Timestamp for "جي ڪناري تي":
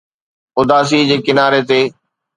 1.09-1.81